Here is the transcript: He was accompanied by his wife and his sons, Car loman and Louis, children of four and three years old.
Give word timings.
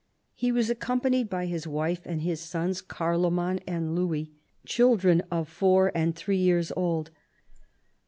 He 0.33 0.51
was 0.51 0.71
accompanied 0.71 1.29
by 1.29 1.45
his 1.45 1.67
wife 1.67 2.01
and 2.07 2.23
his 2.23 2.41
sons, 2.41 2.81
Car 2.81 3.19
loman 3.19 3.59
and 3.67 3.93
Louis, 3.95 4.31
children 4.65 5.21
of 5.29 5.47
four 5.47 5.91
and 5.93 6.15
three 6.15 6.37
years 6.39 6.71
old. 6.75 7.11